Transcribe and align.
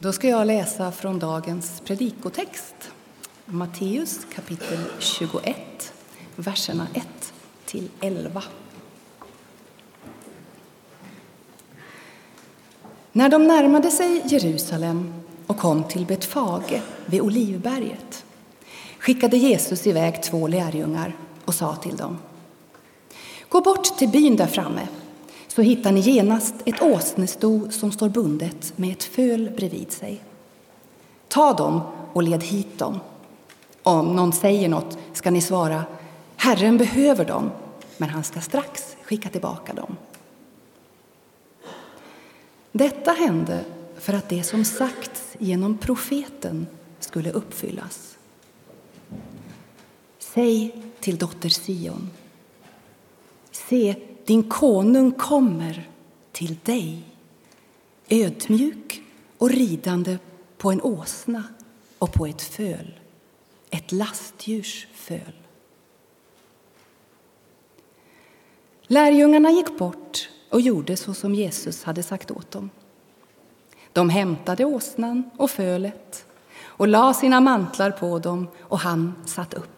Då 0.00 0.12
ska 0.12 0.28
jag 0.28 0.46
läsa 0.46 0.92
från 0.92 1.18
dagens 1.18 1.80
predikotext. 1.80 2.74
Matteus 3.44 4.26
kapitel 4.34 4.78
21, 4.98 5.92
verserna 6.36 6.86
1 6.94 7.32
till 7.64 7.88
11. 8.00 8.42
När 13.12 13.28
de 13.28 13.46
närmade 13.46 13.90
sig 13.90 14.22
Jerusalem 14.24 15.14
och 15.46 15.58
kom 15.58 15.84
till 15.84 16.06
Betfage 16.06 16.82
vid 17.06 17.20
Olivberget 17.20 18.24
skickade 18.98 19.36
Jesus 19.36 19.86
iväg 19.86 20.22
två 20.22 20.48
lärjungar 20.48 21.16
och 21.44 21.54
sa 21.54 21.76
till 21.76 21.96
dem 21.96 22.18
Gå 23.48 23.60
bort 23.60 23.84
till 23.98 24.08
byn 24.08 24.36
där 24.36 24.46
framme 24.46 24.88
så 25.48 25.62
hittar 25.62 25.92
ni 25.92 26.00
genast 26.00 26.54
ett 26.64 26.82
åsnesto 26.82 27.70
som 27.70 27.92
står 27.92 28.08
bundet 28.08 28.72
med 28.76 28.92
ett 28.92 29.04
föl 29.04 29.50
bredvid 29.56 29.92
sig. 29.92 30.20
Ta 31.28 31.52
dem 31.52 31.80
och 32.12 32.22
led 32.22 32.42
hit 32.42 32.78
dem. 32.78 33.00
Om 33.82 34.16
någon 34.16 34.32
säger 34.32 34.68
något 34.68 34.98
ska 35.12 35.30
ni 35.30 35.40
svara 35.40 35.84
Herren 36.36 36.76
behöver 36.76 37.24
dem, 37.24 37.50
men 37.96 38.08
han 38.08 38.24
ska 38.24 38.40
strax 38.40 38.96
skicka 39.02 39.28
tillbaka 39.28 39.72
dem. 39.72 39.96
Detta 42.72 43.12
hände 43.12 43.64
för 43.98 44.12
att 44.12 44.28
det 44.28 44.42
som 44.42 44.64
sagts 44.64 45.36
genom 45.38 45.78
profeten 45.78 46.66
skulle 47.00 47.32
uppfyllas. 47.32 48.18
Säg 50.18 50.82
till 51.00 51.16
dotter 51.16 51.48
Sion. 51.48 52.10
Se, 53.50 53.94
din 54.28 54.48
konung 54.48 55.12
kommer 55.12 55.88
till 56.32 56.56
dig 56.62 57.02
ödmjuk 58.08 59.02
och 59.38 59.50
ridande 59.50 60.18
på 60.58 60.70
en 60.70 60.82
åsna 60.82 61.44
och 61.98 62.12
på 62.12 62.26
ett 62.26 62.42
föl, 62.42 63.00
ett 63.70 63.92
lastdjurs 63.92 64.86
föl. 64.92 65.32
Lärjungarna 68.82 69.50
gick 69.50 69.78
bort 69.78 70.28
och 70.50 70.60
gjorde 70.60 70.96
så 70.96 71.14
som 71.14 71.34
Jesus 71.34 71.84
hade 71.84 72.02
sagt 72.02 72.30
åt 72.30 72.50
dem. 72.50 72.70
De 73.92 74.10
hämtade 74.10 74.64
åsnan 74.64 75.30
och 75.36 75.50
fölet 75.50 76.26
och 76.62 76.88
la 76.88 77.14
sina 77.14 77.40
mantlar 77.40 77.90
på 77.90 78.18
dem 78.18 78.48
och 78.60 78.78
han 78.78 79.14
satt 79.26 79.54
upp. 79.54 79.77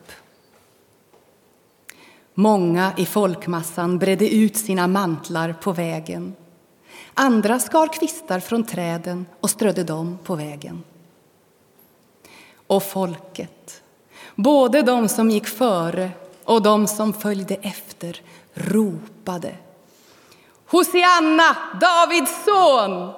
Många 2.40 2.92
i 2.96 3.06
folkmassan 3.06 3.98
bredde 3.98 4.34
ut 4.34 4.56
sina 4.56 4.86
mantlar 4.86 5.52
på 5.52 5.72
vägen. 5.72 6.34
Andra 7.14 7.58
skar 7.58 7.92
kvistar 7.92 8.40
från 8.40 8.64
träden 8.64 9.26
och 9.40 9.50
strödde 9.50 9.84
dem 9.84 10.18
på 10.24 10.34
vägen. 10.34 10.82
Och 12.66 12.82
folket, 12.82 13.82
både 14.34 14.82
de 14.82 15.08
som 15.08 15.30
gick 15.30 15.46
före 15.46 16.10
och 16.44 16.62
de 16.62 16.86
som 16.86 17.12
följde 17.12 17.54
efter, 17.54 18.20
ropade 18.54 19.54
Hosianna, 20.66 21.56
Davids 21.80 22.44
son! 22.44 23.12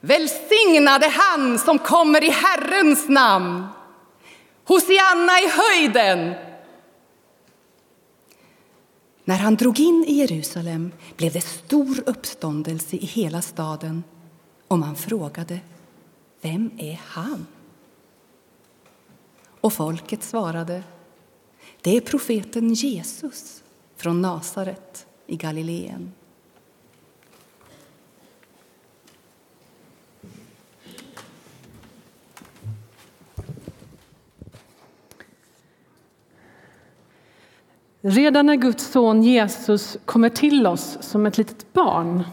Välsignade 0.00 1.08
han 1.08 1.58
som 1.58 1.78
kommer 1.78 2.24
i 2.24 2.30
Herrens 2.30 3.08
namn! 3.08 3.66
Hosianna 4.64 5.32
i 5.40 5.48
höjden! 5.48 6.47
När 9.28 9.36
han 9.36 9.56
drog 9.56 9.80
in 9.80 10.04
i 10.08 10.12
Jerusalem 10.12 10.92
blev 11.16 11.32
det 11.32 11.40
stor 11.40 12.02
uppståndelse 12.06 12.96
i 12.96 13.06
hela 13.06 13.42
staden 13.42 14.04
och 14.68 14.78
man 14.78 14.96
frågade 14.96 15.60
Vem 16.40 16.70
är 16.78 17.00
han? 17.04 17.46
Och 19.60 19.72
folket 19.72 20.22
svarade 20.22 20.82
Det 21.80 21.96
är 21.96 22.00
profeten 22.00 22.72
Jesus 22.72 23.62
från 23.96 24.22
Nasaret 24.22 25.06
i 25.26 25.36
Galileen. 25.36 26.12
Redan 38.10 38.46
när 38.46 38.56
Guds 38.56 38.90
son 38.90 39.22
Jesus 39.22 39.96
kommer 40.04 40.28
till 40.28 40.66
oss 40.66 40.98
som 41.00 41.26
ett 41.26 41.38
litet 41.38 41.72
barn, 41.72 42.24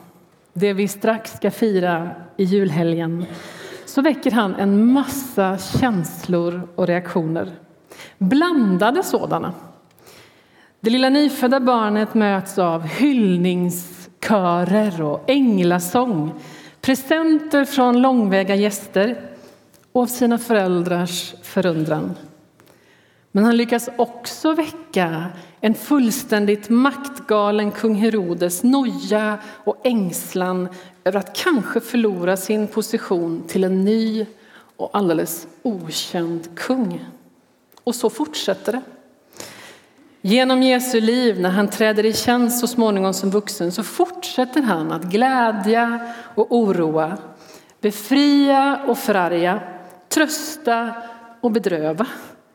det 0.53 0.73
vi 0.73 0.87
strax 0.87 1.31
ska 1.31 1.51
fira 1.51 2.09
i 2.37 2.43
julhelgen, 2.43 3.25
så 3.85 4.01
väcker 4.01 4.31
han 4.31 4.55
en 4.55 4.93
massa 4.93 5.57
känslor 5.57 6.67
och 6.75 6.87
reaktioner. 6.87 7.51
Blandade 8.17 9.03
sådana. 9.03 9.53
Det 10.79 10.89
lilla 10.89 11.09
nyfödda 11.09 11.59
barnet 11.59 12.13
möts 12.13 12.57
av 12.57 12.83
hyllningskörer 12.83 15.01
och 15.01 15.29
änglasång, 15.29 16.33
presenter 16.81 17.65
från 17.65 18.01
långväga 18.01 18.55
gäster 18.55 19.21
och 19.91 20.01
av 20.01 20.07
sina 20.07 20.37
föräldrars 20.37 21.33
förundran. 21.41 22.15
Men 23.35 23.43
han 23.43 23.57
lyckas 23.57 23.89
också 23.97 24.53
väcka 24.53 25.25
en 25.61 25.75
fullständigt 25.75 26.69
maktgalen 26.69 27.71
kung 27.71 27.95
Herodes 27.95 28.63
noja 28.63 29.37
och 29.63 29.81
ängslan 29.83 30.69
över 31.03 31.19
att 31.19 31.35
kanske 31.35 31.79
förlora 31.79 32.37
sin 32.37 32.67
position 32.67 33.43
till 33.47 33.63
en 33.63 33.85
ny 33.85 34.25
och 34.77 34.89
alldeles 34.93 35.47
okänd 35.61 36.55
kung. 36.55 37.05
Och 37.83 37.95
så 37.95 38.09
fortsätter 38.09 38.71
det. 38.71 38.81
Genom 40.21 40.63
Jesu 40.63 41.01
liv, 41.01 41.39
när 41.39 41.49
han 41.49 41.69
träder 41.69 42.05
i 42.05 42.13
tjänst 42.13 42.59
så 42.59 42.67
småningom 42.67 43.13
som 43.13 43.29
vuxen, 43.29 43.71
så 43.71 43.83
fortsätter 43.83 44.61
han 44.61 44.91
att 44.91 45.03
glädja 45.03 45.99
och 46.35 46.55
oroa, 46.55 47.17
befria 47.81 48.79
och 48.87 48.97
förarga, 48.97 49.59
trösta 50.09 50.93
och 51.41 51.51
bedröva 51.51 52.07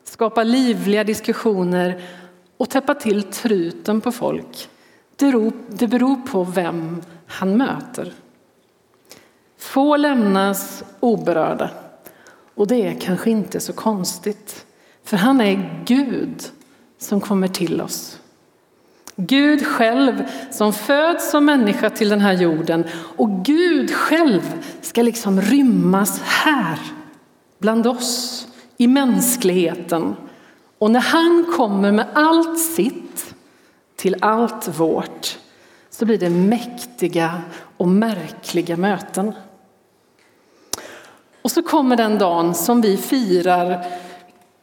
skapa 0.03 0.43
livliga 0.43 1.03
diskussioner 1.03 2.01
och 2.57 2.69
täppa 2.69 2.95
till 2.95 3.23
truten 3.23 4.01
på 4.01 4.11
folk. 4.11 4.69
Det 5.67 5.87
beror 5.87 6.15
på 6.15 6.43
vem 6.43 7.01
han 7.25 7.57
möter. 7.57 8.13
Få 9.57 9.97
lämnas 9.97 10.83
oberörda 10.99 11.69
och 12.55 12.67
det 12.67 12.87
är 12.87 12.99
kanske 12.99 13.29
inte 13.29 13.59
så 13.59 13.73
konstigt. 13.73 14.65
För 15.03 15.17
han 15.17 15.41
är 15.41 15.83
Gud 15.85 16.43
som 16.97 17.21
kommer 17.21 17.47
till 17.47 17.81
oss. 17.81 18.19
Gud 19.15 19.67
själv 19.67 20.23
som 20.51 20.73
föds 20.73 21.31
som 21.31 21.45
människa 21.45 21.89
till 21.89 22.09
den 22.09 22.21
här 22.21 22.33
jorden 22.33 22.85
och 22.93 23.45
Gud 23.45 23.91
själv 23.91 24.63
ska 24.81 25.01
liksom 25.01 25.41
rymmas 25.41 26.21
här 26.21 26.79
bland 27.59 27.87
oss 27.87 28.40
i 28.81 28.87
mänskligheten. 28.87 30.15
Och 30.77 30.91
när 30.91 30.99
han 30.99 31.45
kommer 31.57 31.91
med 31.91 32.07
allt 32.13 32.59
sitt 32.59 33.35
till 33.95 34.15
allt 34.21 34.79
vårt 34.79 35.37
så 35.89 36.05
blir 36.05 36.17
det 36.17 36.29
mäktiga 36.29 37.41
och 37.77 37.87
märkliga 37.87 38.77
möten. 38.77 39.33
Och 41.41 41.51
så 41.51 41.63
kommer 41.63 41.95
den 41.95 42.17
dagen 42.17 42.55
som 42.55 42.81
vi 42.81 42.97
firar 42.97 43.85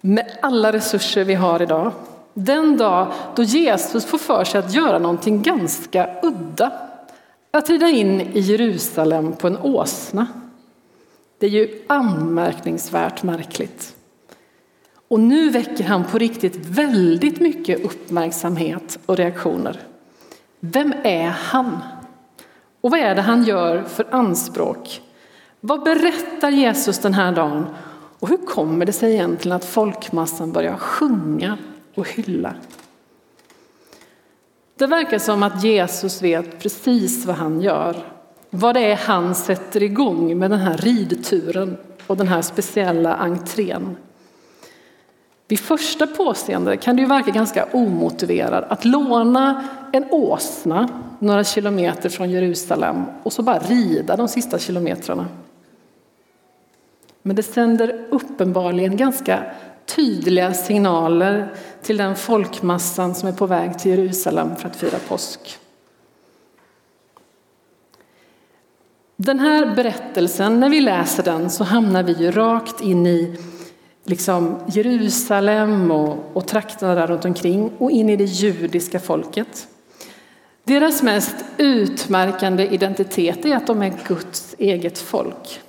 med 0.01 0.39
alla 0.43 0.73
resurser 0.73 1.25
vi 1.25 1.35
har 1.35 1.63
idag. 1.63 1.93
Den 2.35 2.77
dag 2.77 3.13
då 3.37 3.43
Jesus 3.43 4.05
får 4.05 4.19
för 4.19 4.45
sig 4.45 4.59
att 4.59 4.75
göra 4.75 4.99
någonting 4.99 5.43
ganska 5.43 6.11
udda. 6.23 6.73
Att 7.51 7.71
rida 7.71 7.89
in 7.89 8.21
i 8.21 8.41
Jerusalem 8.41 9.33
på 9.33 9.47
en 9.47 9.59
åsna. 9.59 10.27
Det 11.39 11.47
är 11.47 11.51
ju 11.51 11.83
anmärkningsvärt 11.87 13.23
märkligt. 13.23 13.95
Och 15.09 15.21
nu 15.21 15.51
väcker 15.51 15.85
han 15.85 16.05
på 16.05 16.19
riktigt 16.19 16.57
väldigt 16.57 17.41
mycket 17.41 17.85
uppmärksamhet 17.85 18.99
och 19.07 19.17
reaktioner. 19.17 19.81
Vem 20.61 20.95
är 21.05 21.29
han? 21.29 21.79
Och 22.81 22.91
vad 22.91 23.01
är 23.01 23.15
det 23.15 23.23
han 23.23 23.45
gör 23.45 23.83
för 23.83 24.07
anspråk? 24.11 25.01
Vad 25.61 25.83
berättar 25.83 26.51
Jesus 26.51 26.99
den 26.99 27.15
här 27.15 27.33
dagen? 27.33 27.67
Och 28.19 28.29
hur 28.29 28.37
kommer 28.37 28.87
det 28.87 28.93
sig 28.93 29.13
egentligen 29.13 29.57
att 29.57 29.65
folkmassan 29.65 30.53
börjar 30.53 30.77
sjunga 30.77 31.59
och 31.95 32.09
hylla? 32.09 32.55
Det 34.77 34.87
verkar 34.87 35.19
som 35.19 35.43
att 35.43 35.65
Jesus 35.65 36.23
vet 36.23 36.59
precis 36.59 37.27
vad 37.27 37.37
han 37.37 37.61
gör. 37.61 37.97
Vad 38.51 38.75
det 38.75 38.81
är 38.81 38.97
han 38.97 39.35
sätter 39.35 39.83
igång 39.83 40.39
med 40.39 40.51
den 40.51 40.59
här 40.59 40.77
ridturen 40.77 41.77
och 42.07 42.17
den 42.17 42.29
här 42.29 42.43
speciella 42.43 43.15
entrén. 43.15 43.97
Vid 45.49 45.61
första 45.61 46.07
påseende 46.07 46.77
kan 46.77 46.97
det 46.97 47.03
ju 47.03 47.09
verka 47.09 47.31
ganska 47.31 47.65
omotiverat 47.73 48.65
att 48.69 48.85
låna 48.85 49.69
en 49.93 50.05
åsna 50.11 50.89
några 51.19 51.45
kilometer 51.45 52.09
från 52.09 52.31
Jerusalem 52.31 53.05
och 53.23 53.33
så 53.33 53.43
bara 53.43 53.59
rida 53.59 54.17
de 54.17 54.29
sista 54.29 54.59
kilometrarna. 54.59 55.27
Men 57.23 57.37
det 57.37 57.43
sänder 57.43 58.07
uppenbarligen 58.11 58.97
ganska 58.97 59.43
tydliga 59.87 60.55
signaler 60.55 61.53
till 61.83 61.97
den 61.97 62.17
folkmassan 62.17 63.15
som 63.15 63.29
är 63.29 63.33
på 63.33 63.47
väg 63.47 63.79
till 63.79 63.91
Jerusalem 63.91 64.57
för 64.57 64.69
att 64.69 64.77
fira 64.77 64.99
påsk. 65.09 65.59
Den 69.17 69.39
här 69.39 69.75
berättelsen, 69.75 70.61
när 70.61 70.69
vi 70.69 70.81
läser 70.81 71.23
den 71.23 71.51
så 71.51 71.65
hamnar 71.65 72.03
vi 72.03 72.13
ju 72.13 72.31
rakt 72.31 72.81
in 72.81 73.07
i 73.07 73.37
liksom 74.09 74.59
Jerusalem 74.67 75.91
och, 75.91 76.17
och 76.33 76.47
trakterna 76.47 76.95
där 76.95 77.07
runt 77.07 77.25
omkring 77.25 77.73
och 77.79 77.91
in 77.91 78.11
i 78.11 78.17
det 78.17 78.25
judiska 78.25 79.01
folket. 79.01 79.69
Deras 80.65 81.03
mest 81.03 81.37
utmärkande 81.57 82.67
identitet 82.67 83.45
är 83.45 83.57
att 83.57 83.67
de 83.67 83.83
är 83.83 83.93
Guds 84.07 84.55
eget 84.59 84.99
folk. 84.99 85.61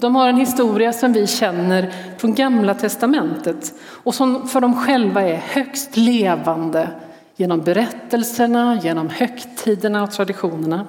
De 0.00 0.16
har 0.16 0.28
en 0.28 0.36
historia 0.36 0.92
som 0.92 1.12
vi 1.12 1.26
känner 1.26 1.92
från 2.18 2.34
Gamla 2.34 2.74
testamentet 2.74 3.74
och 3.80 4.14
som 4.14 4.48
för 4.48 4.60
dem 4.60 4.84
själva 4.86 5.22
är 5.22 5.36
högst 5.36 5.96
levande 5.96 6.88
genom 7.36 7.60
berättelserna, 7.60 8.80
genom 8.82 9.08
högtiderna 9.08 10.02
och 10.02 10.10
traditionerna. 10.10 10.86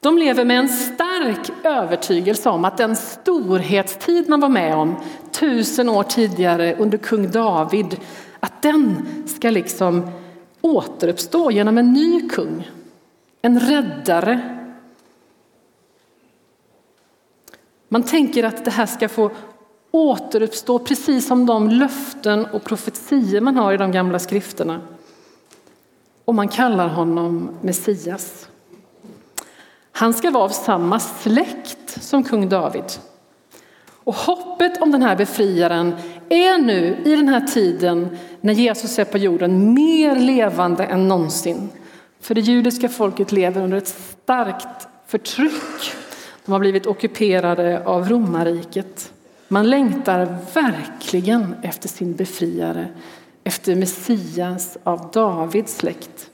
De 0.00 0.18
lever 0.18 0.44
med 0.44 0.58
en 0.58 0.68
stark 0.68 1.50
övertygelse 1.64 2.48
om 2.48 2.64
att 2.64 2.76
den 2.76 2.96
storhetstid 2.96 4.28
man 4.28 4.40
var 4.40 4.48
med 4.48 4.74
om 4.74 4.96
tusen 5.38 5.88
år 5.88 6.02
tidigare 6.02 6.76
under 6.76 6.98
kung 6.98 7.30
David, 7.30 8.00
att 8.40 8.62
den 8.62 9.06
ska 9.26 9.50
liksom 9.50 10.10
återuppstå 10.60 11.50
genom 11.50 11.78
en 11.78 11.92
ny 11.92 12.28
kung, 12.28 12.70
en 13.42 13.60
räddare. 13.60 14.58
Man 17.88 18.02
tänker 18.02 18.44
att 18.44 18.64
det 18.64 18.70
här 18.70 18.86
ska 18.86 19.08
få 19.08 19.30
återuppstå 19.90 20.78
precis 20.78 21.26
som 21.26 21.46
de 21.46 21.68
löften 21.68 22.46
och 22.46 22.64
profetier 22.64 23.40
man 23.40 23.56
har 23.56 23.72
i 23.72 23.76
de 23.76 23.92
gamla 23.92 24.18
skrifterna. 24.18 24.80
Och 26.24 26.34
man 26.34 26.48
kallar 26.48 26.88
honom 26.88 27.50
Messias. 27.60 28.48
Han 29.92 30.14
ska 30.14 30.30
vara 30.30 30.44
av 30.44 30.48
samma 30.48 31.00
släkt 31.00 32.02
som 32.02 32.24
kung 32.24 32.48
David. 32.48 32.84
Och 34.06 34.14
hoppet 34.14 34.82
om 34.82 34.90
den 34.90 35.02
här 35.02 35.16
befriaren 35.16 35.94
är 36.28 36.58
nu 36.58 36.96
i 37.04 37.16
den 37.16 37.28
här 37.28 37.40
tiden 37.40 38.16
när 38.40 38.52
Jesus 38.52 38.98
är 38.98 39.04
på 39.04 39.18
jorden 39.18 39.74
mer 39.74 40.16
levande 40.16 40.84
än 40.84 41.08
någonsin. 41.08 41.68
För 42.20 42.34
det 42.34 42.40
judiska 42.40 42.88
folket 42.88 43.32
lever 43.32 43.62
under 43.62 43.76
ett 43.76 43.88
starkt 43.88 44.88
förtryck. 45.06 45.92
De 46.44 46.52
har 46.52 46.58
blivit 46.58 46.86
ockuperade 46.86 47.84
av 47.84 48.08
romarriket. 48.08 49.12
Man 49.48 49.70
längtar 49.70 50.36
verkligen 50.54 51.54
efter 51.62 51.88
sin 51.88 52.14
befriare, 52.14 52.88
efter 53.44 53.74
Messias 53.74 54.78
av 54.82 55.10
Davids 55.12 55.76
släkt. 55.76 56.30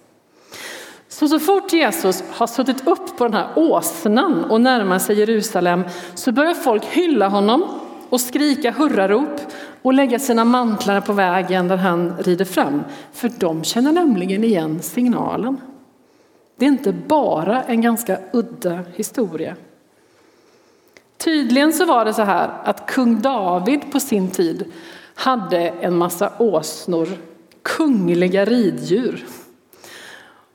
Så, 1.22 1.28
så 1.28 1.40
fort 1.40 1.72
Jesus 1.72 2.24
har 2.30 2.46
suttit 2.46 2.86
upp 2.86 3.16
på 3.16 3.24
den 3.24 3.34
här 3.34 3.48
åsnan 3.56 4.44
och 4.44 4.60
närmar 4.60 4.98
sig 4.98 5.18
Jerusalem 5.18 5.84
så 6.14 6.32
börjar 6.32 6.54
folk 6.54 6.84
hylla 6.84 7.28
honom 7.28 7.64
och 8.08 8.20
skrika 8.20 8.70
hurrarop 8.70 9.40
och 9.82 9.92
lägga 9.92 10.18
sina 10.18 10.44
mantlar 10.44 11.00
på 11.00 11.12
vägen 11.12 11.68
där 11.68 11.76
han 11.76 12.16
rider 12.18 12.44
fram. 12.44 12.82
För 13.12 13.30
de 13.38 13.64
känner 13.64 13.92
nämligen 13.92 14.44
igen 14.44 14.82
signalen. 14.82 15.60
Det 16.56 16.64
är 16.64 16.68
inte 16.68 16.92
bara 16.92 17.62
en 17.62 17.80
ganska 17.80 18.18
udda 18.32 18.78
historia. 18.94 19.56
Tydligen 21.16 21.72
så 21.72 21.84
var 21.84 22.04
det 22.04 22.14
så 22.14 22.22
här 22.22 22.50
att 22.64 22.86
kung 22.86 23.20
David 23.20 23.92
på 23.92 24.00
sin 24.00 24.30
tid 24.30 24.64
hade 25.14 25.58
en 25.58 25.96
massa 25.96 26.32
åsnor, 26.38 27.08
kungliga 27.62 28.44
riddjur. 28.44 29.24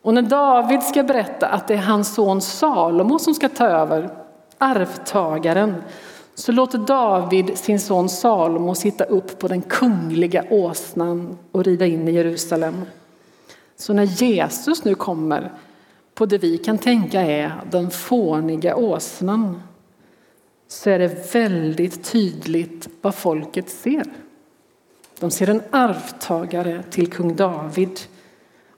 Och 0.07 0.13
när 0.13 0.21
David 0.21 0.83
ska 0.83 1.03
berätta 1.03 1.47
att 1.47 1.67
det 1.67 1.73
är 1.73 1.77
hans 1.77 2.13
son 2.13 2.41
Salomo 2.41 3.19
som 3.19 3.33
ska 3.33 3.49
ta 3.49 3.65
över, 3.67 4.09
arvtagaren, 4.57 5.75
så 6.35 6.51
låter 6.51 6.77
David 6.77 7.57
sin 7.57 7.79
son 7.79 8.09
Salomo 8.09 8.75
sitta 8.75 9.03
upp 9.03 9.39
på 9.39 9.47
den 9.47 9.61
kungliga 9.61 10.43
åsnan 10.49 11.37
och 11.51 11.63
rida 11.63 11.85
in 11.85 12.07
i 12.07 12.11
Jerusalem. 12.11 12.85
Så 13.75 13.93
när 13.93 14.03
Jesus 14.03 14.85
nu 14.85 14.95
kommer 14.95 15.51
på 16.13 16.25
det 16.25 16.37
vi 16.37 16.57
kan 16.57 16.77
tänka 16.77 17.21
är 17.21 17.61
den 17.71 17.89
fåniga 17.89 18.75
åsnan 18.75 19.61
så 20.67 20.89
är 20.89 20.99
det 20.99 21.35
väldigt 21.35 22.03
tydligt 22.03 22.89
vad 23.01 23.15
folket 23.15 23.69
ser. 23.69 24.05
De 25.19 25.31
ser 25.31 25.49
en 25.49 25.61
arvtagare 25.71 26.83
till 26.89 27.11
kung 27.11 27.35
David 27.35 27.99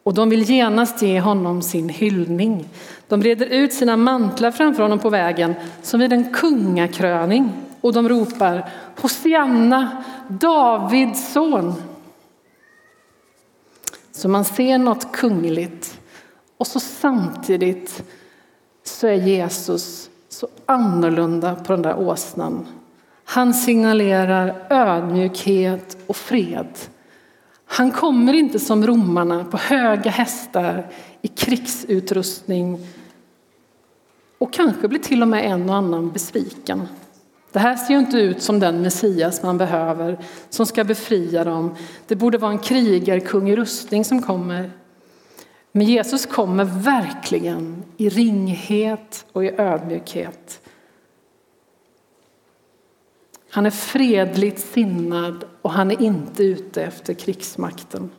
och 0.10 0.16
de 0.16 0.30
vill 0.30 0.50
genast 0.50 1.02
ge 1.02 1.20
honom 1.20 1.62
sin 1.62 1.90
hyllning. 1.90 2.70
De 3.08 3.20
breder 3.20 3.46
ut 3.46 3.74
sina 3.74 3.98
mantlar 3.98 4.52
framför 4.52 4.84
honom 4.84 5.00
på 5.00 5.10
vägen 5.10 5.56
som 5.82 6.00
vid 6.00 6.14
en 6.14 6.34
kungakröning 6.34 7.52
och 7.82 7.94
de 7.94 8.10
ropar 8.10 8.70
Hosianna, 9.02 10.04
Davids 10.28 11.34
son. 11.34 11.74
Så 14.12 14.30
man 14.30 14.46
ser 14.46 14.78
något 14.78 15.12
kungligt 15.12 16.00
och 16.58 16.68
så 16.68 16.80
samtidigt 16.80 18.04
så 18.84 19.08
är 19.08 19.14
Jesus 19.14 20.10
så 20.30 20.48
annorlunda 20.66 21.56
på 21.56 21.74
den 21.74 21.82
där 21.82 22.00
åsnan. 22.00 22.68
Han 23.24 23.54
signalerar 23.54 24.68
ödmjukhet 24.70 25.98
och 26.08 26.16
fred. 26.16 26.68
Han 27.71 27.92
kommer 27.92 28.33
inte 28.33 28.60
som 28.60 28.88
romarna 28.88 29.44
på 29.44 29.57
höga 29.57 30.12
hästar 30.12 30.92
i 31.21 31.27
krigsutrustning 31.27 32.88
och 34.38 34.54
kanske 34.54 34.88
blir 34.88 35.00
till 35.00 35.21
och 35.21 35.27
med 35.27 35.45
en 35.45 35.69
och 35.69 35.75
annan 35.75 36.12
besviken. 36.12 36.88
Det 37.51 37.60
här 37.60 37.75
ser 37.75 37.94
ju 37.94 38.00
inte 38.00 38.18
ut 38.18 38.42
som 38.42 38.60
den 38.60 38.81
Messias 38.81 39.44
man 39.44 39.57
behöver 39.57 40.19
som 40.50 40.66
ska 40.66 40.83
befria 40.83 41.44
dem. 41.44 41.75
Det 42.07 42.16
borde 42.16 42.38
vara 42.38 42.51
en 42.51 42.60
krigarkung 42.60 43.50
i 43.50 43.56
rustning 43.56 44.06
som 44.06 44.21
kommer. 44.21 44.71
Men 45.71 45.88
Jesus 45.88 46.25
kommer 46.25 46.63
verkligen 46.63 47.83
i 47.98 48.10
ringhet 48.10 49.25
och 49.31 49.45
i 49.45 49.51
ödmjukhet. 49.57 50.62
Han 53.50 53.66
är 53.66 53.70
fredligt 53.70 54.60
sinnad 54.60 55.44
och 55.62 55.72
han 55.72 55.92
är 55.92 56.02
inte 56.02 56.44
ute 56.44 56.84
efter 56.84 57.14
krigsmakten. 57.14 58.12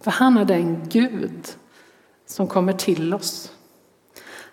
För 0.00 0.10
han 0.10 0.36
är 0.38 0.44
den 0.44 0.88
Gud 0.88 1.56
som 2.26 2.46
kommer 2.46 2.72
till 2.72 3.14
oss. 3.14 3.52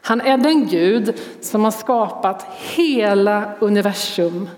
Han 0.02 0.22
är 0.22 0.38
den 0.38 0.68
Gud 0.68 1.20
som 1.42 1.64
har 1.64 1.72
skapat 1.72 2.46
hela 2.76 3.56
universum 3.60 4.50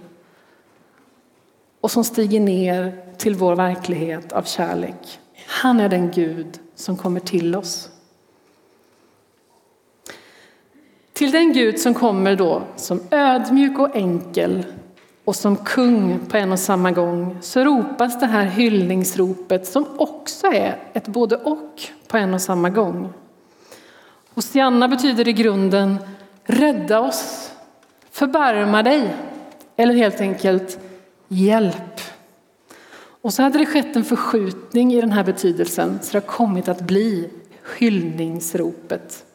och 1.82 1.92
som 1.92 2.04
stiger 2.04 2.40
ner 2.40 3.06
till 3.18 3.36
vår 3.36 3.56
verklighet 3.56 4.32
av 4.32 4.44
kärlek. 4.44 5.20
Han 5.48 5.80
är 5.80 5.90
den 5.90 6.12
Gud 6.12 6.60
som 6.76 6.98
kommer 6.98 7.20
till 7.20 7.56
oss. 7.56 7.90
Till 11.14 11.32
den 11.32 11.54
Gud 11.54 11.80
som 11.80 11.94
kommer 11.94 12.36
då 12.36 12.64
som 12.76 13.02
ödmjuk 13.12 13.80
och 13.80 13.96
enkel 13.96 14.66
och 15.26 15.36
som 15.36 15.58
kung 15.58 16.20
på 16.30 16.38
en 16.38 16.52
och 16.52 16.60
samma 16.60 16.92
gång 16.92 17.38
så 17.42 17.64
ropas 17.64 18.20
det 18.20 18.26
här 18.26 18.46
hyllningsropet 18.46 19.68
som 19.68 19.86
också 19.98 20.48
är 20.48 20.78
ett 20.94 21.08
både 21.08 21.36
och 21.36 21.82
på 22.08 22.18
en 22.18 22.34
och 22.34 22.42
samma 22.42 22.70
gång. 22.70 23.14
Hosianna 24.34 24.88
betyder 24.88 25.28
i 25.28 25.34
grunden 25.34 25.98
rädda 26.44 27.00
oss, 27.00 27.52
förbarma 28.12 28.84
dig 28.84 29.16
eller 29.76 29.94
helt 29.94 30.22
enkelt 30.22 30.80
hjälp. 31.28 32.02
Och 33.22 33.34
så 33.34 33.44
hade 33.44 33.58
det 33.58 33.66
skett 33.66 33.96
en 33.96 34.04
förskjutning 34.04 34.94
i 34.94 35.02
den 35.02 35.12
här 35.12 35.24
betydelsen 35.24 36.00
så 36.02 36.12
det 36.12 36.18
har 36.18 36.28
kommit 36.28 36.68
att 36.68 36.82
bli 36.82 37.30
hyllningsropet. 37.78 39.26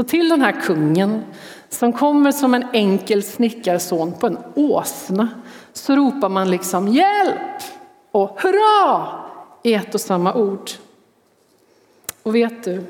Så 0.00 0.04
till 0.04 0.28
den 0.28 0.40
här 0.40 0.60
kungen 0.60 1.24
som 1.68 1.92
kommer 1.92 2.32
som 2.32 2.54
en 2.54 2.64
enkel 2.72 3.22
snickarson 3.22 4.12
på 4.12 4.26
en 4.26 4.38
åsna 4.54 5.28
så 5.72 5.96
ropar 5.96 6.28
man 6.28 6.50
liksom 6.50 6.88
hjälp 6.88 7.62
och 8.10 8.40
hurra 8.40 9.08
i 9.62 9.74
ett 9.74 9.94
och 9.94 10.00
samma 10.00 10.34
ord. 10.34 10.70
Och 12.22 12.34
vet 12.34 12.64
du, 12.64 12.82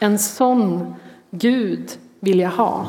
en 0.00 0.18
sån 0.18 0.94
Gud 1.30 1.90
vill 2.20 2.40
jag 2.40 2.50
ha. 2.50 2.86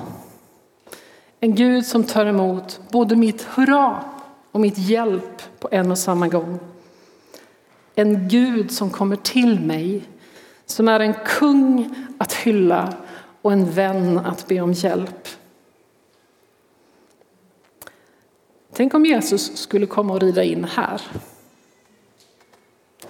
En 1.39 1.55
Gud 1.55 1.85
som 1.85 2.03
tar 2.03 2.25
emot 2.25 2.79
både 2.91 3.15
mitt 3.15 3.41
hurra 3.41 4.03
och 4.51 4.59
mitt 4.59 4.77
hjälp 4.77 5.59
på 5.59 5.69
en 5.71 5.91
och 5.91 5.99
samma 5.99 6.27
gång. 6.27 6.59
En 7.95 8.27
Gud 8.27 8.71
som 8.71 8.89
kommer 8.89 9.15
till 9.15 9.59
mig, 9.59 10.03
som 10.65 10.87
är 10.87 10.99
en 10.99 11.13
kung 11.25 11.95
att 12.17 12.33
hylla 12.33 12.93
och 13.43 13.53
en 13.53 13.71
vän 13.71 14.17
att 14.17 14.47
be 14.47 14.61
om 14.61 14.73
hjälp. 14.73 15.27
Tänk 18.73 18.93
om 18.93 19.05
Jesus 19.05 19.57
skulle 19.57 19.85
komma 19.85 20.13
och 20.13 20.21
rida 20.21 20.43
in 20.43 20.63
här. 20.63 21.01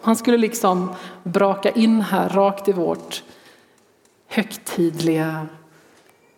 Han 0.02 0.16
skulle 0.16 0.38
liksom 0.38 0.96
braka 1.24 1.70
in 1.70 2.02
här 2.02 2.30
rakt 2.30 2.68
i 2.68 2.72
vårt 2.72 3.24
högtidliga 4.28 5.48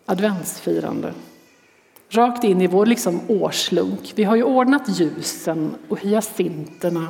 adventsfirande. 0.06 1.14
Rakt 2.08 2.44
in 2.44 2.60
i 2.60 2.66
vår 2.66 2.86
liksom 2.86 3.20
årslunk. 3.28 4.12
Vi 4.14 4.24
har 4.24 4.36
ju 4.36 4.42
ordnat 4.42 4.82
ljusen 4.88 5.74
och 5.88 6.00
hyacinterna 6.00 7.08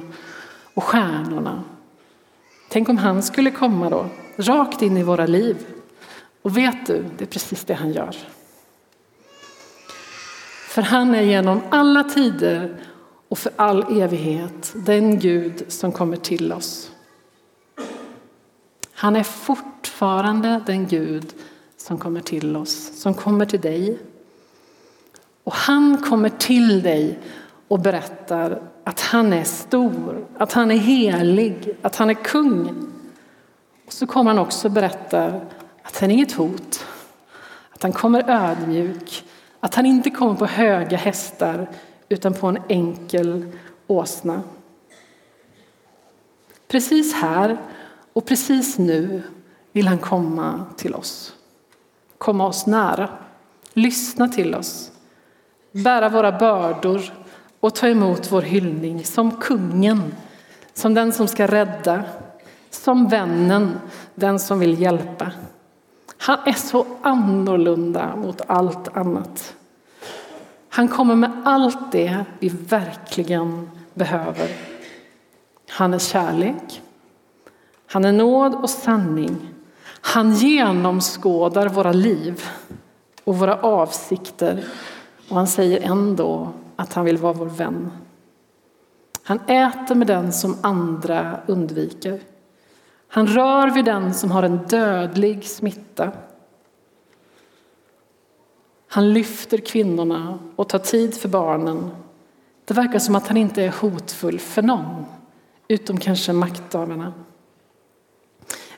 och 0.74 0.84
stjärnorna. 0.84 1.64
Tänk 2.68 2.88
om 2.88 2.98
han 2.98 3.22
skulle 3.22 3.50
komma 3.50 3.90
då, 3.90 4.06
rakt 4.36 4.82
in 4.82 4.96
i 4.96 5.02
våra 5.02 5.26
liv. 5.26 5.75
Och 6.46 6.56
vet 6.56 6.86
du, 6.86 7.04
det 7.18 7.24
är 7.24 7.28
precis 7.28 7.64
det 7.64 7.74
han 7.74 7.92
gör. 7.92 8.16
För 10.68 10.82
han 10.82 11.14
är 11.14 11.22
genom 11.22 11.60
alla 11.70 12.04
tider 12.04 12.76
och 13.28 13.38
för 13.38 13.52
all 13.56 14.00
evighet 14.00 14.72
den 14.74 15.18
Gud 15.18 15.64
som 15.68 15.92
kommer 15.92 16.16
till 16.16 16.52
oss. 16.52 16.90
Han 18.92 19.16
är 19.16 19.22
fortfarande 19.22 20.62
den 20.66 20.86
Gud 20.86 21.34
som 21.76 21.98
kommer 21.98 22.20
till 22.20 22.56
oss, 22.56 23.00
som 23.00 23.14
kommer 23.14 23.46
till 23.46 23.60
dig. 23.60 23.98
Och 25.44 25.54
han 25.54 26.02
kommer 26.02 26.28
till 26.28 26.82
dig 26.82 27.18
och 27.68 27.80
berättar 27.80 28.62
att 28.84 29.00
han 29.00 29.32
är 29.32 29.44
stor, 29.44 30.26
att 30.38 30.52
han 30.52 30.70
är 30.70 30.78
helig, 30.78 31.76
att 31.82 31.96
han 31.96 32.10
är 32.10 32.24
kung. 32.24 32.90
Och 33.86 33.92
så 33.92 34.06
kommer 34.06 34.30
han 34.30 34.38
också 34.38 34.68
berätta 34.68 35.40
att 35.86 35.98
han 35.98 36.10
är 36.10 36.14
inget 36.14 36.32
hot, 36.32 36.84
att 37.70 37.82
han 37.82 37.92
kommer 37.92 38.30
ödmjuk, 38.30 39.24
att 39.60 39.74
han 39.74 39.86
inte 39.86 40.10
kommer 40.10 40.34
på 40.34 40.46
höga 40.46 40.96
hästar 40.96 41.68
utan 42.08 42.34
på 42.34 42.46
en 42.46 42.58
enkel 42.68 43.52
åsna. 43.86 44.42
Precis 46.68 47.14
här 47.14 47.56
och 48.12 48.26
precis 48.26 48.78
nu 48.78 49.22
vill 49.72 49.88
han 49.88 49.98
komma 49.98 50.64
till 50.76 50.94
oss. 50.94 51.34
Komma 52.18 52.46
oss 52.46 52.66
nära, 52.66 53.08
lyssna 53.72 54.28
till 54.28 54.54
oss, 54.54 54.90
bära 55.72 56.08
våra 56.08 56.32
bördor 56.32 57.12
och 57.60 57.74
ta 57.74 57.88
emot 57.88 58.32
vår 58.32 58.42
hyllning 58.42 59.04
som 59.04 59.40
kungen, 59.40 60.14
som 60.74 60.94
den 60.94 61.12
som 61.12 61.28
ska 61.28 61.46
rädda, 61.46 62.04
som 62.70 63.08
vännen, 63.08 63.80
den 64.14 64.38
som 64.38 64.58
vill 64.58 64.80
hjälpa. 64.80 65.32
Han 66.18 66.38
är 66.46 66.52
så 66.52 66.86
annorlunda 67.02 68.16
mot 68.16 68.40
allt 68.46 68.96
annat. 68.96 69.54
Han 70.68 70.88
kommer 70.88 71.14
med 71.14 71.42
allt 71.44 71.92
det 71.92 72.24
vi 72.38 72.48
verkligen 72.48 73.70
behöver. 73.94 74.48
Han 75.68 75.94
är 75.94 75.98
kärlek. 75.98 76.82
Han 77.86 78.04
är 78.04 78.12
nåd 78.12 78.54
och 78.54 78.70
sanning. 78.70 79.36
Han 80.00 80.34
genomskådar 80.34 81.68
våra 81.68 81.92
liv 81.92 82.44
och 83.24 83.38
våra 83.38 83.60
avsikter 83.60 84.64
och 85.28 85.36
han 85.36 85.46
säger 85.46 85.90
ändå 85.90 86.52
att 86.76 86.92
han 86.92 87.04
vill 87.04 87.16
vara 87.16 87.32
vår 87.32 87.46
vän. 87.46 87.92
Han 89.22 89.40
äter 89.40 89.94
med 89.94 90.06
den 90.06 90.32
som 90.32 90.56
andra 90.60 91.40
undviker. 91.46 92.20
Han 93.16 93.26
rör 93.26 93.70
vid 93.70 93.84
den 93.84 94.14
som 94.14 94.30
har 94.30 94.42
en 94.42 94.56
dödlig 94.56 95.44
smitta. 95.44 96.12
Han 98.88 99.12
lyfter 99.12 99.58
kvinnorna 99.58 100.38
och 100.56 100.68
tar 100.68 100.78
tid 100.78 101.14
för 101.14 101.28
barnen. 101.28 101.90
Det 102.64 102.74
verkar 102.74 102.98
som 102.98 103.16
att 103.16 103.28
han 103.28 103.36
inte 103.36 103.62
är 103.62 103.74
hotfull 103.80 104.38
för 104.38 104.62
någon, 104.62 105.04
utom 105.68 106.00
kanske 106.00 106.32
makthavarna. 106.32 107.12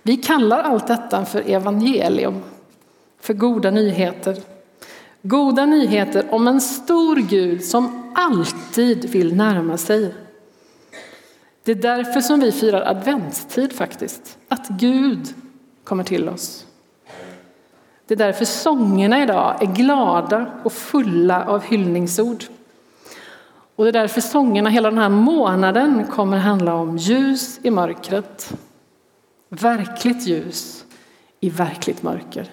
Vi 0.02 0.16
kallar 0.16 0.62
allt 0.62 0.86
detta 0.86 1.24
för 1.24 1.50
evangelium, 1.50 2.42
för 3.20 3.34
goda 3.34 3.70
nyheter. 3.70 4.38
Goda 5.22 5.66
nyheter 5.66 6.26
om 6.30 6.48
en 6.48 6.60
stor 6.60 7.16
Gud 7.16 7.64
som 7.64 8.12
alltid 8.14 9.10
vill 9.10 9.36
närma 9.36 9.76
sig. 9.76 10.14
Det 11.68 11.72
är 11.72 11.96
därför 11.96 12.20
som 12.20 12.40
vi 12.40 12.52
firar 12.52 12.82
adventstid 12.82 13.72
faktiskt, 13.72 14.38
att 14.48 14.68
Gud 14.68 15.34
kommer 15.84 16.04
till 16.04 16.28
oss. 16.28 16.66
Det 18.06 18.14
är 18.14 18.18
därför 18.18 18.44
sångerna 18.44 19.22
idag 19.22 19.62
är 19.62 19.66
glada 19.66 20.46
och 20.64 20.72
fulla 20.72 21.44
av 21.44 21.62
hyllningsord. 21.62 22.44
Och 23.76 23.84
det 23.84 23.90
är 23.90 23.92
därför 23.92 24.20
sångerna 24.20 24.70
hela 24.70 24.90
den 24.90 24.98
här 24.98 25.08
månaden 25.08 26.06
kommer 26.06 26.36
handla 26.36 26.74
om 26.74 26.96
ljus 26.96 27.60
i 27.62 27.70
mörkret. 27.70 28.52
Verkligt 29.48 30.26
ljus 30.26 30.84
i 31.40 31.50
verkligt 31.50 32.02
mörker. 32.02 32.50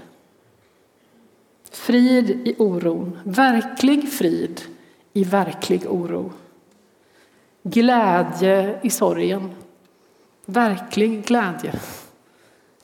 Frid 1.72 2.30
i 2.30 2.56
oron, 2.58 3.20
verklig 3.24 4.14
frid 4.14 4.62
i 5.14 5.24
verklig 5.24 5.92
oro. 5.92 6.32
Glädje 7.68 8.80
i 8.84 8.90
sorgen, 8.90 9.52
verklig 10.46 11.26
glädje 11.26 11.80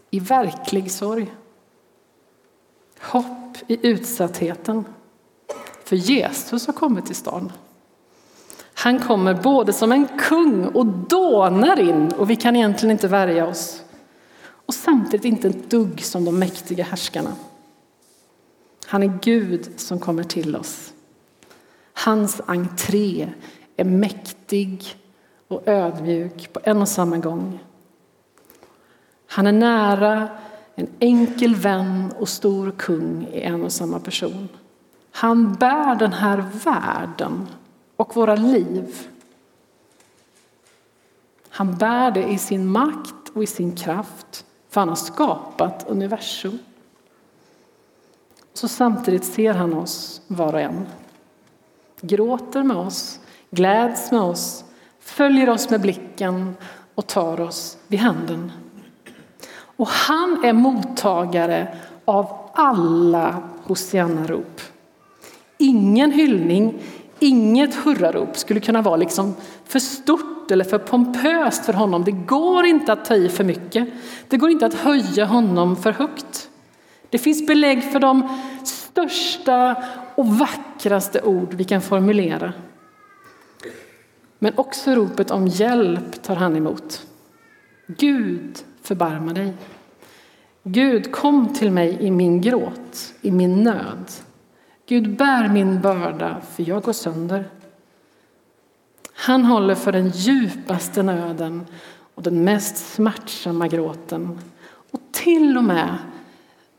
i 0.10 0.20
verklig 0.20 0.92
sorg. 0.92 1.32
Hopp 3.02 3.58
i 3.68 3.88
utsattheten. 3.88 4.86
För 5.84 5.96
Jesus 5.96 6.68
har 6.68 6.74
kommit 6.74 7.06
till 7.06 7.16
stan. 7.16 7.52
Han 8.74 9.00
kommer 9.00 9.34
både 9.34 9.74
som 9.74 9.92
en 9.92 10.08
kung 10.18 10.66
och 10.66 10.86
dånar 10.86 11.80
in 11.80 12.12
och 12.12 12.30
vi 12.30 12.36
kan 12.36 12.56
egentligen 12.56 12.92
inte 12.92 13.08
värja 13.08 13.48
oss. 13.48 13.84
Och 14.44 14.74
samtidigt 14.74 15.26
inte 15.26 15.48
ett 15.48 15.70
dugg 15.70 16.04
som 16.04 16.26
de 16.26 16.40
mäktiga 16.40 16.84
härskarna. 16.84 17.36
Han 18.86 19.04
är 19.04 19.20
Gud 19.22 19.70
som 19.78 20.00
kommer 20.00 20.24
till 20.24 20.56
oss. 20.56 20.94
Hans 21.94 22.42
entré 22.46 23.30
är 23.82 23.86
mäktig 23.86 24.96
och 25.48 25.68
ödmjuk 25.68 26.54
på 26.54 26.60
en 26.64 26.82
och 26.82 26.90
samma 26.90 27.18
gång. 27.18 27.60
Han 29.28 29.48
är 29.48 29.52
nära 29.52 30.30
en 30.76 30.88
enkel 31.00 31.56
vän 31.56 32.14
och 32.20 32.30
stor 32.30 32.72
kung 32.72 33.28
i 33.34 33.42
en 33.42 33.64
och 33.64 33.72
samma 33.72 34.00
person. 34.00 34.50
Han 35.12 35.54
bär 35.54 35.96
den 35.96 36.14
här 36.14 36.46
världen 36.64 37.48
och 37.96 38.16
våra 38.16 38.36
liv. 38.36 39.08
Han 41.50 41.76
bär 41.76 42.12
det 42.12 42.24
i 42.24 42.38
sin 42.38 42.68
makt 42.68 43.30
och 43.34 43.44
i 43.44 43.48
sin 43.48 43.76
kraft, 43.76 44.46
för 44.70 44.82
han 44.82 44.90
har 44.90 44.96
skapat 44.96 45.86
universum. 45.88 46.60
Så 48.54 48.68
samtidigt 48.68 49.26
ser 49.26 49.54
han 49.54 49.74
oss 49.74 50.22
var 50.28 50.54
och 50.54 50.62
en. 50.62 50.88
Gråter 52.02 52.64
med 52.64 52.78
oss, 52.78 53.20
gläds 53.52 54.12
med 54.12 54.22
oss, 54.22 54.64
följer 55.00 55.50
oss 55.50 55.70
med 55.70 55.82
blicken 55.82 56.56
och 56.96 57.08
tar 57.08 57.42
oss 57.42 57.78
vid 57.88 58.00
handen. 58.00 58.52
Och 59.82 59.88
han 59.88 60.46
är 60.46 60.54
mottagare 60.54 61.68
av 62.06 62.50
alla 62.54 63.44
Hosianna-rop. 63.64 64.62
Ingen 65.58 66.12
hyllning, 66.12 66.80
inget 67.20 67.76
hurrarop 67.76 68.38
skulle 68.38 68.60
kunna 68.60 68.82
vara 68.82 68.96
liksom 68.96 69.36
för 69.66 69.80
stort 69.80 70.52
eller 70.52 70.66
för 70.66 70.78
pompöst 70.78 71.66
för 71.66 71.74
honom. 71.74 72.04
Det 72.04 72.12
går 72.12 72.66
inte 72.66 72.94
att 72.94 73.06
ta 73.06 73.16
i 73.16 73.30
för 73.30 73.44
mycket. 73.44 73.88
Det 74.28 74.38
går 74.38 74.50
inte 74.50 74.66
att 74.66 74.74
höja 74.74 75.26
honom 75.26 75.76
för 75.76 75.92
högt. 75.92 76.50
Det 77.10 77.18
finns 77.18 77.48
belägg 77.48 77.92
för 77.92 78.00
de 78.00 78.40
största 78.64 79.76
och 80.16 80.28
vackraste 80.28 81.22
ord 81.22 81.54
vi 81.54 81.64
kan 81.64 81.82
formulera. 81.82 82.54
Men 84.44 84.54
också 84.56 84.92
ropet 84.92 85.32
om 85.32 85.48
hjälp 85.48 86.24
tar 86.24 86.36
han 86.36 86.56
emot. 86.56 87.08
Gud, 87.88 88.64
förbarma 88.82 89.34
dig. 89.34 89.54
Gud, 90.64 91.12
kom 91.12 91.54
till 91.54 91.72
mig 91.72 91.98
i 92.02 92.12
min 92.12 92.42
gråt, 92.42 93.14
i 93.22 93.32
min 93.32 93.64
nöd. 93.64 94.12
Gud, 94.88 95.18
bär 95.18 95.48
min 95.48 95.82
börda, 95.82 96.42
för 96.52 96.70
jag 96.70 96.84
går 96.84 96.94
sönder. 96.94 97.50
Han 99.14 99.46
håller 99.46 99.76
för 99.76 99.92
den 99.92 100.10
djupaste 100.10 101.04
nöden 101.04 101.66
och 102.16 102.24
den 102.24 102.44
mest 102.44 102.94
smärtsamma 102.94 103.68
gråten. 103.68 104.40
Och 104.92 105.02
till 105.12 105.58
och 105.58 105.64
med 105.64 105.98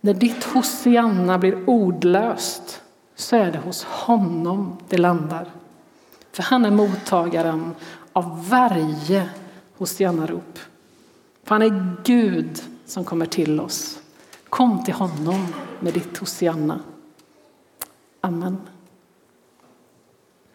när 0.00 0.14
ditt 0.14 0.44
Hosianna 0.44 1.38
blir 1.38 1.68
ordlöst 1.68 2.82
så 3.14 3.36
är 3.36 3.52
det 3.52 3.58
hos 3.58 3.84
honom 3.84 4.76
det 4.88 4.98
landar. 4.98 5.61
För 6.32 6.42
han 6.42 6.64
är 6.64 6.70
mottagaren 6.70 7.74
av 8.12 8.48
varje 8.48 9.30
Hosianna-rop. 9.76 10.58
För 11.44 11.54
han 11.54 11.62
är 11.62 11.96
Gud 12.04 12.62
som 12.86 13.04
kommer 13.04 13.26
till 13.26 13.60
oss. 13.60 13.98
Kom 14.48 14.84
till 14.84 14.94
honom 14.94 15.46
med 15.80 15.94
ditt 15.94 16.16
Hosianna. 16.16 16.80
Amen. 18.20 18.58